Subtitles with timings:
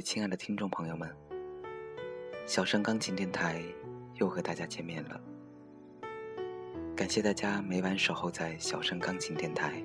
[0.00, 1.10] 亲爱的听众朋友们，
[2.46, 3.62] 小声钢琴电台
[4.14, 5.20] 又和大家见面了。
[6.94, 9.82] 感谢大家每晚守候在小声钢琴电台，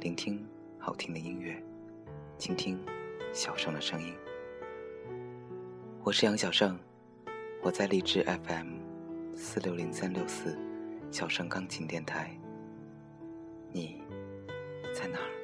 [0.00, 0.46] 聆听
[0.78, 1.62] 好听的音乐，
[2.38, 2.78] 倾听
[3.32, 4.14] 小声的声音。
[6.02, 6.78] 我是杨小盛，
[7.62, 8.78] 我在荔枝 FM
[9.34, 10.56] 四六零三六四
[11.10, 12.30] 小声钢琴电台。
[13.72, 14.02] 你
[14.94, 15.37] 在哪儿？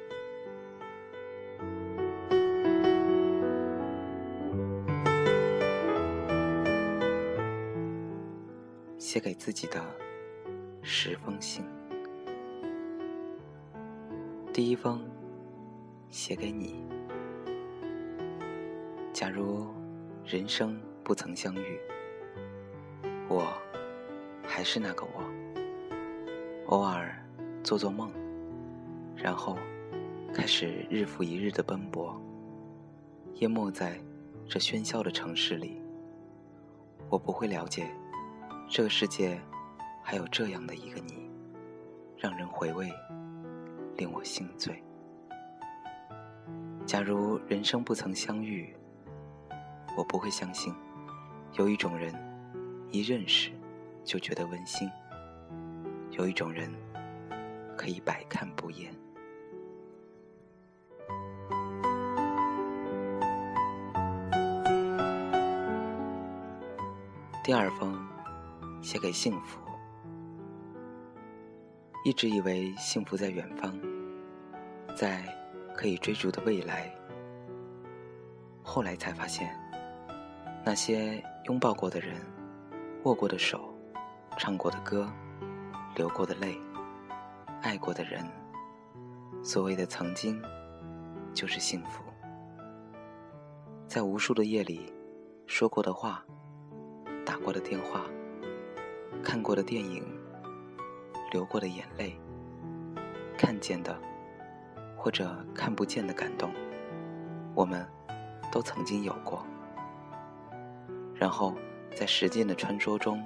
[9.15, 9.81] 写给自己的
[10.81, 11.63] 十封信，
[14.51, 15.09] 第一封
[16.09, 16.85] 写给你。
[19.13, 19.69] 假如
[20.25, 21.79] 人生不曾相遇，
[23.29, 23.47] 我
[24.45, 25.23] 还是那个我，
[26.65, 27.17] 偶尔
[27.63, 28.11] 做做梦，
[29.15, 29.57] 然后
[30.33, 32.21] 开始日复一日的奔波，
[33.35, 33.97] 淹没在
[34.45, 35.81] 这喧嚣的城市里。
[37.07, 37.89] 我不会了解。
[38.67, 39.39] 这个世界
[40.03, 41.29] 还有这样的一个你，
[42.17, 42.91] 让人回味，
[43.95, 44.83] 令我心醉。
[46.85, 48.75] 假如人生不曾相遇，
[49.97, 50.73] 我不会相信
[51.53, 52.13] 有一种人
[52.91, 53.51] 一认识
[54.03, 54.89] 就觉得温馨，
[56.11, 56.69] 有一种人
[57.77, 58.93] 可以百看不厌。
[67.41, 68.04] 第二封。
[68.85, 69.59] 写给幸福。
[72.05, 73.75] 一直以为幸福在远方，
[74.95, 75.25] 在
[75.75, 76.93] 可以追逐的未来。
[78.61, 79.59] 后来才发现，
[80.63, 82.21] 那些拥抱过的人、
[83.05, 83.73] 握过的手、
[84.37, 85.11] 唱过的歌、
[85.95, 86.55] 流过的泪、
[87.63, 88.23] 爱过的人，
[89.41, 90.39] 所谓的曾经，
[91.33, 92.03] 就是幸福。
[93.87, 94.93] 在无数的夜里，
[95.47, 96.23] 说过的话，
[97.25, 98.05] 打过的电话。
[99.25, 100.05] 看过的电影，
[101.31, 102.15] 流过的眼泪，
[103.35, 103.99] 看见的
[104.95, 106.53] 或者看不见的感动，
[107.55, 107.83] 我们
[108.51, 109.43] 都曾经有过。
[111.15, 111.55] 然后
[111.95, 113.25] 在时间的穿梭中，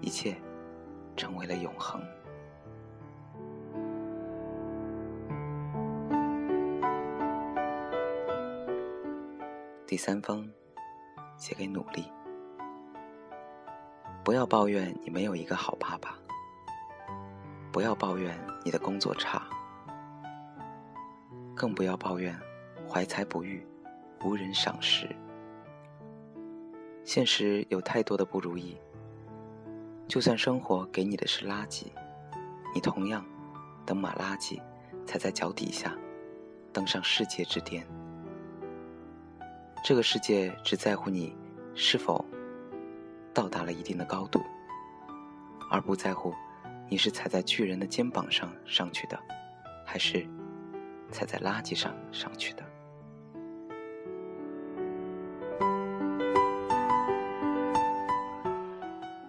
[0.00, 0.34] 一切
[1.16, 2.02] 成为了永恒。
[9.86, 10.50] 第三封，
[11.36, 12.10] 写给努力。
[14.30, 16.16] 不要抱怨你没有一个好爸爸，
[17.72, 19.42] 不要抱怨你的工作差，
[21.52, 22.38] 更不要抱怨
[22.88, 23.66] 怀才不遇，
[24.22, 25.08] 无人赏识。
[27.02, 28.78] 现实有太多的不如意，
[30.06, 31.86] 就算生活给你的是垃圾，
[32.72, 33.26] 你同样
[33.84, 34.62] 等把垃圾
[35.04, 35.92] 踩在脚底下，
[36.72, 37.84] 登上世界之巅。
[39.82, 41.36] 这个世界只在乎你
[41.74, 42.24] 是否。
[43.32, 44.42] 到达了一定的高度，
[45.70, 46.34] 而不在乎
[46.88, 49.18] 你是踩在巨人的肩膀上上去的，
[49.86, 50.26] 还是
[51.10, 52.64] 踩在垃圾上上去的。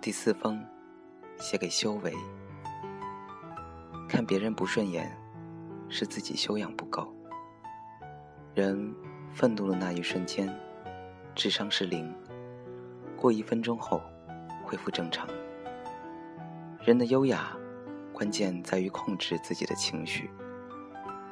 [0.01, 0.66] 第四封，
[1.38, 2.13] 写给修为。
[4.09, 5.16] 看别人不顺眼，
[5.88, 7.16] 是自己修养不够。
[8.53, 8.94] 人
[9.31, 10.53] 愤怒的那一瞬间，
[11.35, 12.13] 智商是零。
[13.21, 14.01] 过一分钟后，
[14.63, 15.27] 恢复正常。
[16.83, 17.55] 人的优雅，
[18.11, 20.27] 关键在于控制自己的情绪。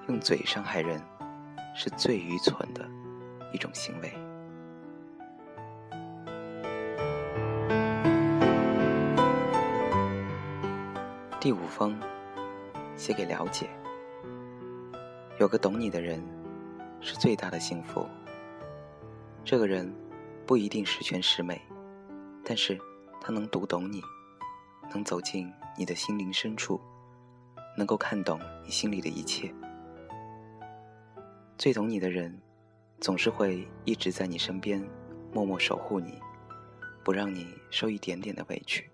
[0.08, 1.02] 用嘴伤害人，
[1.74, 2.88] 是最愚蠢的
[3.52, 4.14] 一种行为。
[11.40, 12.00] 第五封，
[12.96, 13.68] 写给了解。
[15.40, 16.24] 有个懂你的人，
[17.02, 18.06] 是最大的幸福。
[19.44, 19.92] 这个人，
[20.46, 21.60] 不一定十全十美。
[22.50, 22.76] 但是，
[23.22, 24.02] 他能读懂你，
[24.92, 26.82] 能走进你的心灵深处，
[27.78, 29.54] 能够看懂你心里的一切。
[31.60, 32.42] 最懂你的人，
[33.00, 34.84] 总是会一直在你身边，
[35.32, 36.20] 默默守护你，
[37.04, 38.90] 不让你受一点点的委屈。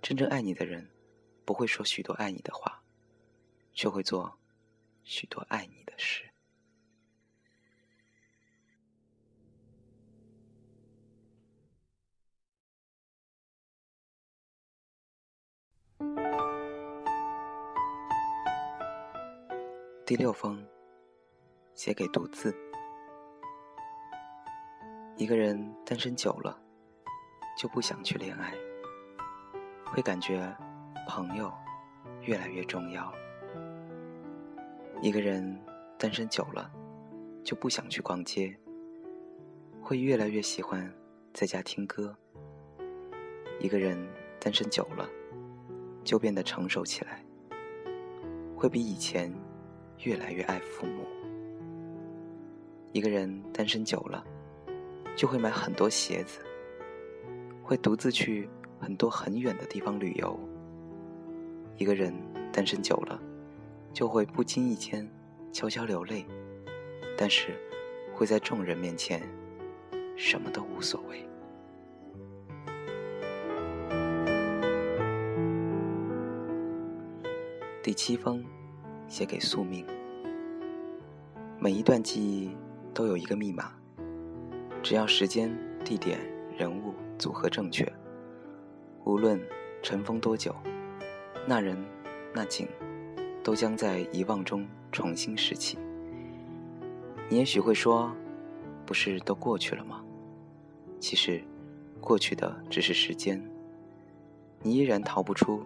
[0.00, 0.88] 真正爱你的人，
[1.44, 2.82] 不会说许多爱你的话，
[3.74, 4.38] 却会做
[5.04, 6.27] 许多爱你的事。
[20.06, 20.64] 第六封，
[21.74, 22.56] 写给独自。
[25.16, 26.58] 一个人单身久了，
[27.58, 28.54] 就不想去恋爱，
[29.84, 30.56] 会感觉
[31.06, 31.52] 朋友
[32.22, 33.12] 越来越重要。
[35.02, 35.60] 一个人
[35.98, 36.70] 单身久了，
[37.44, 38.58] 就不想去逛街，
[39.82, 40.90] 会越来越喜欢
[41.34, 42.16] 在家听歌。
[43.60, 43.98] 一个人
[44.40, 45.08] 单身久了，
[46.08, 47.22] 就变得成熟起来，
[48.56, 49.30] 会比以前
[50.04, 51.04] 越来越爱父母。
[52.92, 54.24] 一个人单身久了，
[55.14, 56.40] 就会买很多鞋子，
[57.62, 58.48] 会独自去
[58.80, 60.40] 很多很远的地方旅游。
[61.76, 62.14] 一个人
[62.50, 63.20] 单身久了，
[63.92, 65.06] 就会不经意间
[65.52, 66.24] 悄悄流泪，
[67.18, 67.54] 但是
[68.14, 69.20] 会在众人面前
[70.16, 71.27] 什么都无所谓。
[77.88, 78.44] 第七封，
[79.08, 79.82] 写给宿命。
[81.58, 82.54] 每一段记忆
[82.92, 83.72] 都有一个密码，
[84.82, 85.50] 只要时间、
[85.86, 86.20] 地点、
[86.54, 87.90] 人物组合正确，
[89.06, 89.40] 无论
[89.82, 90.54] 尘封多久。
[91.46, 91.82] 那人，
[92.34, 92.68] 那景，
[93.42, 95.78] 都将在遗忘中重新拾起。
[97.30, 98.14] 你也许会说，
[98.84, 100.04] 不是都过去了吗？
[101.00, 101.42] 其实，
[102.02, 103.42] 过去的只是时间。
[104.60, 105.62] 你依然逃不出，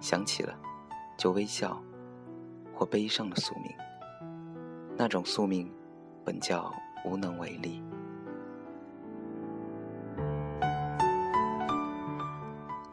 [0.00, 0.58] 想起了，
[1.18, 1.78] 就微笑，
[2.72, 3.70] 或悲伤的宿命。
[4.96, 5.70] 那种宿命，
[6.24, 6.72] 本叫
[7.04, 7.82] 无能为力。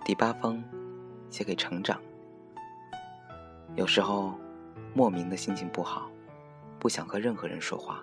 [0.04, 0.62] 第八封。
[1.31, 2.00] 写给成长。
[3.75, 4.36] 有时候，
[4.94, 6.10] 莫名的心情不好，
[6.80, 8.00] 不想和任何人说话，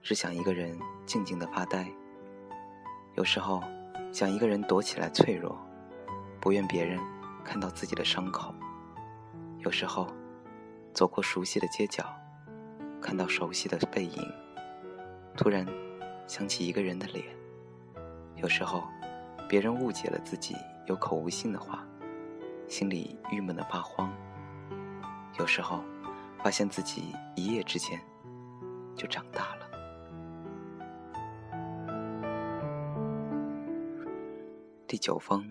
[0.00, 1.90] 只想一个人静静的发呆。
[3.16, 3.64] 有时候，
[4.12, 5.58] 想一个人躲起来脆弱，
[6.40, 7.00] 不愿别人
[7.42, 8.54] 看到自己的伤口。
[9.66, 10.06] 有时候，
[10.94, 12.04] 走过熟悉的街角，
[13.02, 14.32] 看到熟悉的背影，
[15.36, 15.66] 突然
[16.28, 17.24] 想起一个人的脸。
[18.36, 18.84] 有时候，
[19.48, 20.54] 别人误解了自己
[20.86, 21.84] 有口无心的话。
[22.68, 24.08] 心里郁闷的发慌，
[25.36, 25.82] 有时候
[26.44, 28.00] 发现自己一夜之间
[28.94, 29.66] 就长大了。
[34.86, 35.44] 第九封，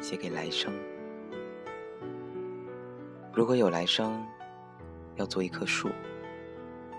[0.00, 0.72] 写给来生。
[3.36, 4.26] 如果有来生，
[5.16, 5.90] 要做一棵树，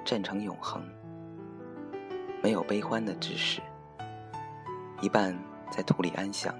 [0.05, 0.87] 站成永恒，
[2.43, 3.59] 没有悲欢的知识，
[5.01, 5.35] 一半
[5.71, 6.53] 在土里安详，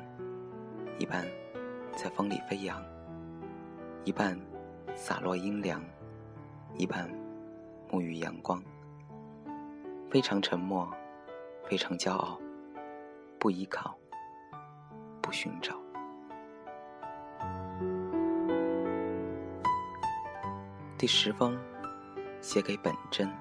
[0.98, 1.24] 一半。
[1.96, 2.80] 在风里飞扬，
[4.04, 4.40] 一半
[4.96, 5.84] 洒落阴凉，
[6.76, 7.10] 一半
[7.90, 8.62] 沐浴阳光。
[10.12, 10.88] 非常沉默，
[11.68, 12.40] 非常骄傲，
[13.40, 13.98] 不依靠，
[15.22, 15.76] 不寻找。
[20.98, 21.56] 第十封，
[22.42, 23.32] 写给本真。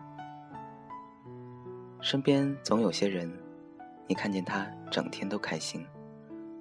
[2.02, 3.32] 身边总有些人，
[4.06, 5.82] 你看见他整天都开心，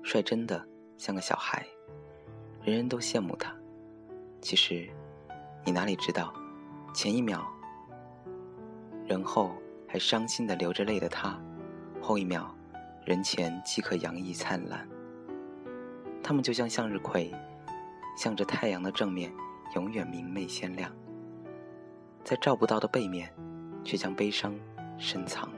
[0.04, 0.66] 率真的
[0.96, 1.66] 像个小孩。
[2.64, 3.54] 人人都羡慕他，
[4.42, 4.90] 其实，
[5.66, 6.34] 你哪里知道，
[6.94, 7.46] 前一秒，
[9.06, 9.54] 人后
[9.90, 11.38] 还伤心的流着泪的他，
[12.02, 12.56] 后一秒，
[13.06, 14.88] 人前即可洋溢灿烂。
[16.24, 17.36] 他们就像向日葵，
[18.18, 19.30] 向着太阳的正面，
[19.76, 20.90] 永远明媚鲜亮，
[22.24, 23.30] 在照不到的背面，
[23.84, 24.56] 却将悲伤
[24.98, 25.50] 深藏。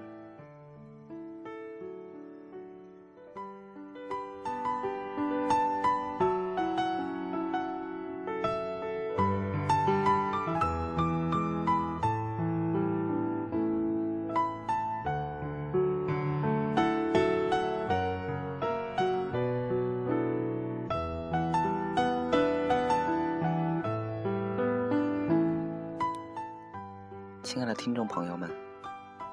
[27.47, 28.51] 亲爱的听众朋友们，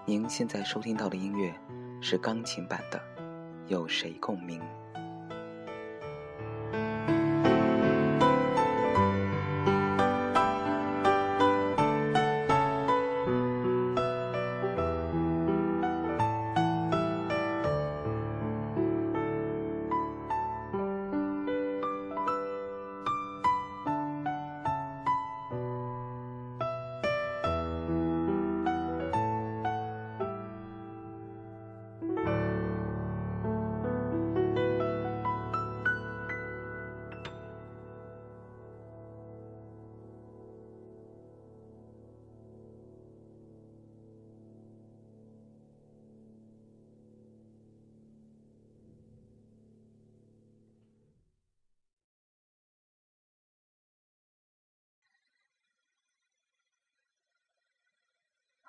[0.06, 1.52] 您现在收听到的音乐
[2.00, 2.96] 是钢琴版的
[3.66, 4.60] 《有谁共鸣》。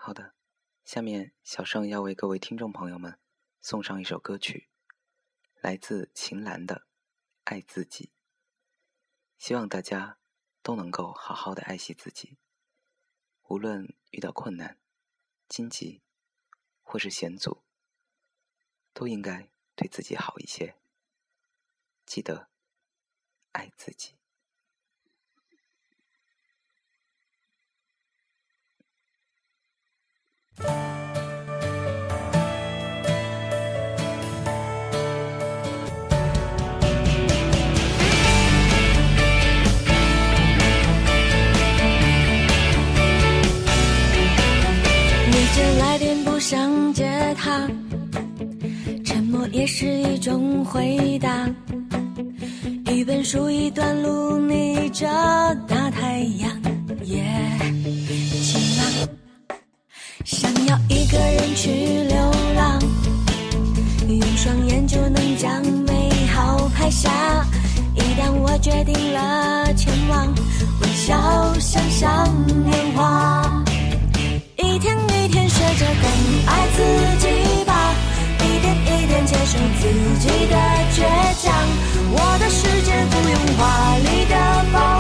[0.06, 0.36] 好的，
[0.84, 3.18] 下面小盛要为各位听众朋友们
[3.60, 4.70] 送上一首歌曲，
[5.62, 6.76] 来自秦岚的
[7.46, 8.06] 《爱自己》。
[9.40, 10.20] 希望大家
[10.62, 12.38] 都能够好好的爱惜自己，
[13.48, 14.78] 无论遇到困难，
[15.50, 16.04] 荆棘，
[16.84, 17.64] 或是险阻，
[18.94, 20.76] 都应该对自己好一些。
[22.06, 22.52] 记得
[23.54, 24.20] 爱自己。
[30.58, 30.64] 你
[45.54, 47.70] 这来电不想接他，
[49.04, 51.50] 沉默也是一种回答。
[52.94, 55.06] 一本书，一段路，逆着
[55.68, 56.50] 大太阳，
[57.04, 57.22] 也
[58.08, 58.25] 晴
[61.56, 62.16] 去流
[62.54, 62.80] 浪，
[64.10, 67.10] 用双眼就能将美好拍下。
[67.96, 70.28] 一旦我决定了前往，
[70.82, 71.16] 微笑
[71.60, 72.28] 想象
[72.66, 73.64] 年华。
[74.58, 76.06] 一天一天学着更
[76.46, 76.78] 爱自
[77.20, 77.96] 己吧，
[78.42, 79.88] 一点一点接受自
[80.20, 80.56] 己的
[80.94, 81.00] 倔
[81.42, 81.54] 强。
[82.12, 84.36] 我的世界不用华丽的
[84.74, 84.95] 包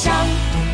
[0.00, 0.14] 去多想，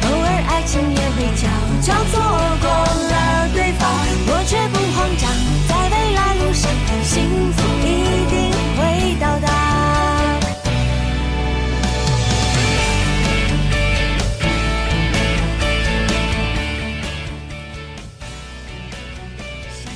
[0.02, 1.49] 偶尔爱情也会悄
[1.83, 2.21] 悄错
[2.62, 3.83] 过了对方，
[4.28, 5.28] 我却不慌张，
[5.66, 6.71] 在未来路上，
[7.02, 7.87] 幸福一
[8.30, 8.35] 定
[8.76, 8.80] 会
[9.18, 9.47] 到达。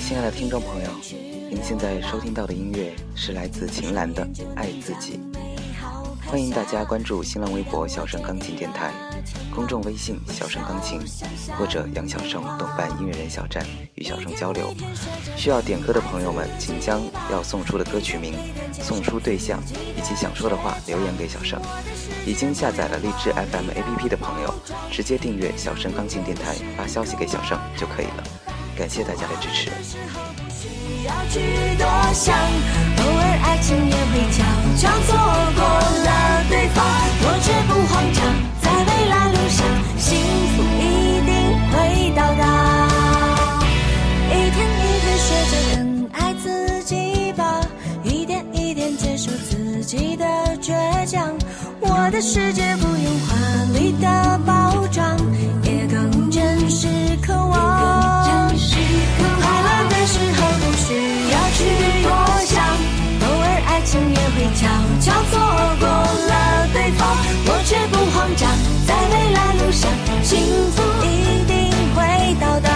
[0.09, 0.91] 亲爱的听众朋友，
[1.49, 5.21] 您现在收听到的音乐是来自秦岚的《爱自己》。
[6.31, 8.93] 欢迎大家关注新浪微博“小盛钢琴电台”，
[9.53, 11.01] 公众微信“小盛钢琴”
[11.59, 14.73] 或者“杨小盛动办音乐人小站”与小盛交流。
[15.37, 18.33] 需要点歌的朋友们，请将要送出的歌曲名、
[18.73, 19.61] 送出对象
[19.97, 21.61] 以及想说的话留言给小盛。
[22.25, 24.55] 已经下载了荔枝 FM APP 的朋友，
[24.89, 28.25] 直接订阅“小盛钢琴电台”，发消息给小盛就可以了。
[28.79, 29.69] 感谢大家的支持。
[31.01, 31.41] 需要去
[31.79, 34.45] 多想，偶尔爱情也会悄
[34.77, 35.17] 悄错
[35.57, 35.65] 过
[36.05, 36.85] 了对方，
[37.23, 38.21] 我却不慌张，
[38.61, 39.65] 在未来路上，
[39.97, 40.19] 幸
[40.53, 41.33] 福一定
[41.71, 41.75] 会
[42.15, 42.43] 到达。
[44.29, 45.79] 一天一天学着更
[46.13, 47.63] 爱自己吧，
[48.05, 50.27] 一点一点接受自己的
[50.61, 51.35] 倔强。
[51.81, 53.35] 我的世界不用华
[53.73, 55.17] 丽的包装，
[55.63, 56.87] 也更真实
[57.23, 58.00] 渴望。
[63.91, 64.69] 情也会悄
[65.01, 65.41] 悄错
[65.81, 67.01] 过了对方，
[67.47, 68.49] 我却不慌张，
[68.87, 69.91] 在未来路上，
[70.23, 70.31] 幸
[70.71, 71.99] 福一定会
[72.41, 72.71] 到达。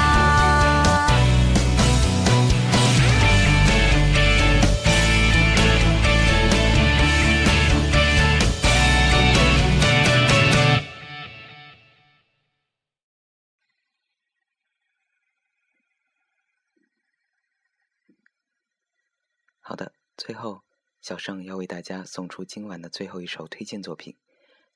[19.60, 20.60] 好的，最后
[21.04, 24.16] 小盛要为大家送出今晚的最后一首推荐作品，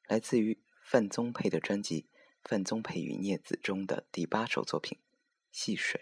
[0.06, 2.02] 来自于范宗沛的专辑
[2.44, 4.99] 《范宗沛与聂子》中的第八首作品
[5.50, 5.99] 《戏水》。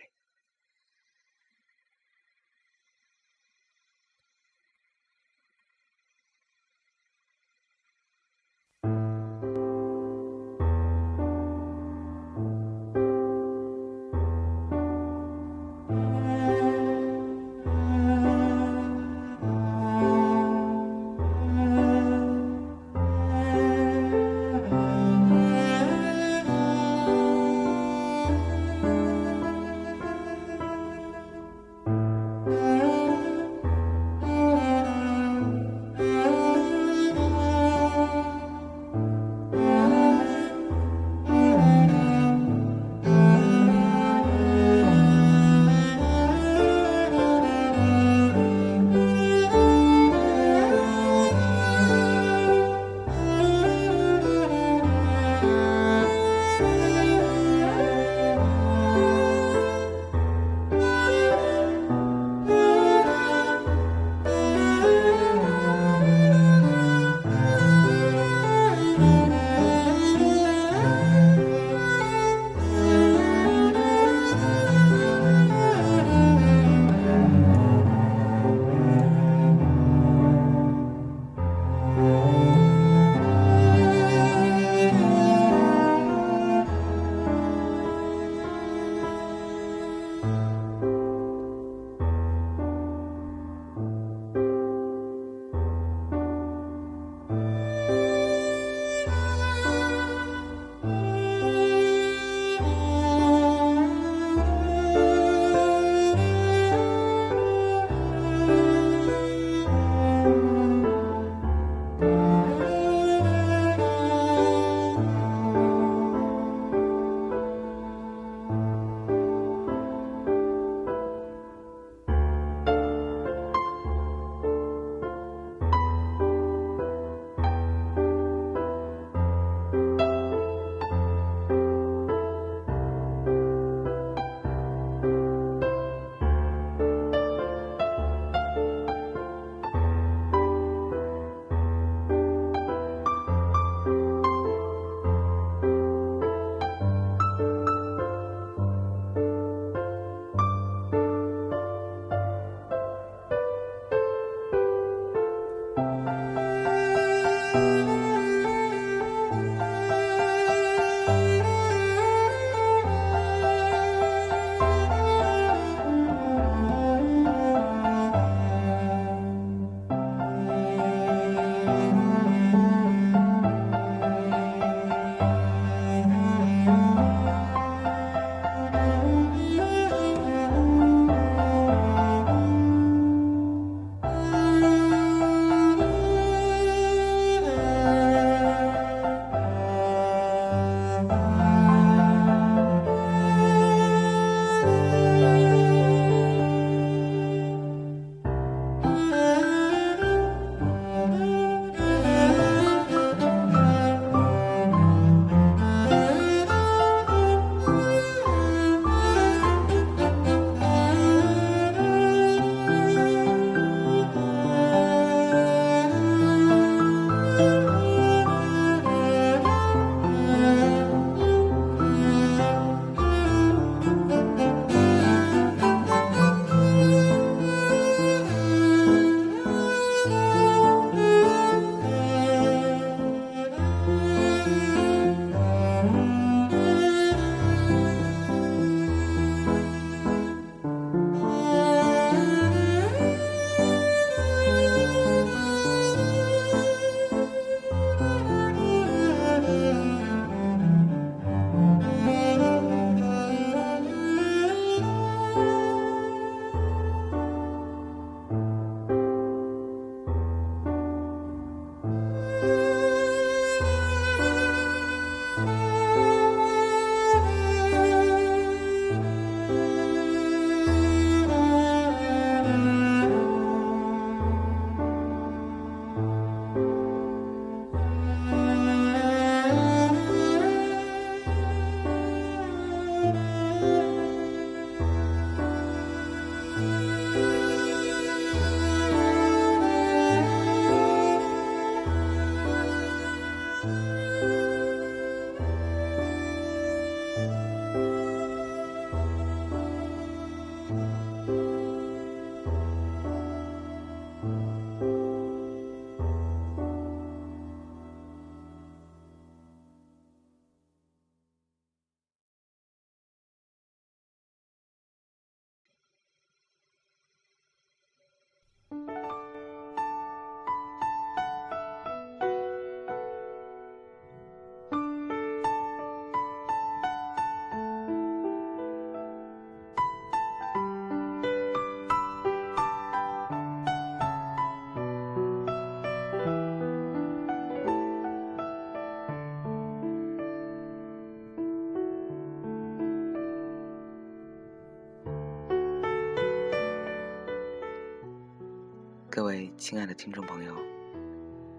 [349.16, 350.54] 各位亲爱的听众朋友，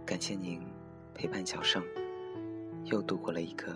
[0.05, 0.61] 感谢您
[1.15, 1.83] 陪伴小盛，
[2.83, 3.75] 又度过了一个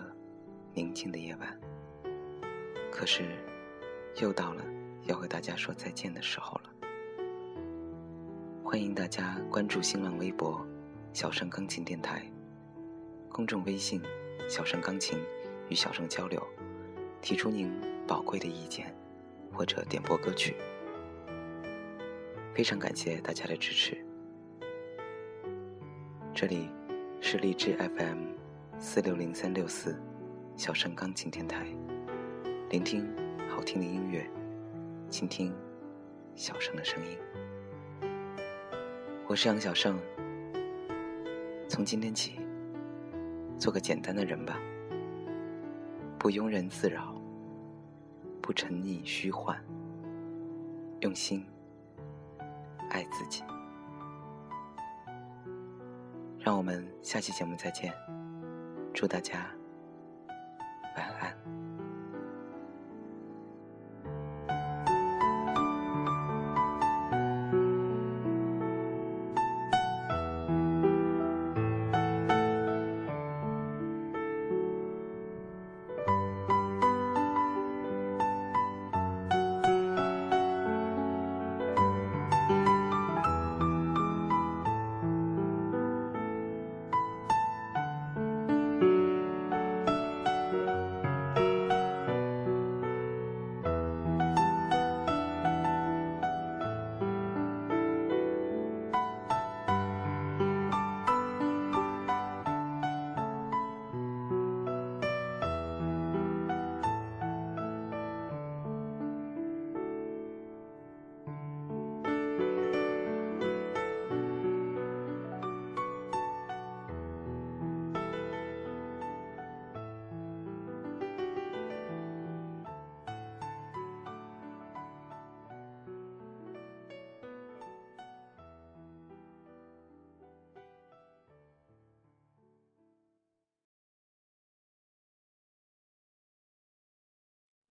[0.72, 1.60] 宁静的夜晚。
[2.92, 3.24] 可是，
[4.20, 4.64] 又到了
[5.02, 6.70] 要和大家说再见的时候了。
[8.62, 10.64] 欢迎大家关注新浪微博
[11.12, 12.24] “小盛钢琴电台”，
[13.28, 14.00] 公众微信
[14.48, 15.18] “小盛钢琴”，
[15.68, 16.40] 与小盛交流，
[17.20, 17.68] 提出您
[18.06, 18.94] 宝贵的意见，
[19.52, 20.54] 或者点播歌曲。
[22.54, 23.96] 非常感谢大家的支持。
[26.34, 26.68] 这里
[27.18, 28.26] 是荔枝 FM
[28.78, 29.98] 四六零三六四
[30.54, 31.66] 小盛钢琴电台，
[32.68, 33.08] 聆听
[33.48, 34.28] 好听的音乐，
[35.08, 35.54] 倾听
[36.34, 37.18] 小盛的声音。
[39.26, 39.98] 我是杨小盛，
[41.70, 42.38] 从今天起，
[43.58, 44.60] 做个简单的人吧，
[46.18, 47.18] 不庸人自扰，
[48.42, 49.58] 不沉溺虚幻，
[51.00, 51.42] 用心。
[52.92, 53.42] 爱自己，
[56.38, 57.90] 让我们下期节目再见。
[58.92, 59.46] 祝大家